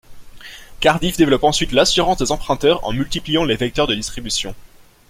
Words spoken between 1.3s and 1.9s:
ensuite